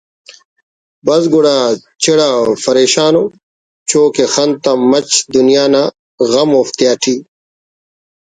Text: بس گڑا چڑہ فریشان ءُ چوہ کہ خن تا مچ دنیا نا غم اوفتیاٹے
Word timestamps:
بس 1.05 1.23
گڑا 1.33 1.57
چڑہ 2.01 2.29
فریشان 2.63 3.15
ءُ 3.21 3.23
چوہ 3.89 4.07
کہ 4.15 4.25
خن 4.33 4.49
تا 4.63 4.71
مچ 4.89 5.09
دنیا 5.33 5.65
نا 5.73 5.83
غم 6.31 6.49
اوفتیاٹے 6.57 7.15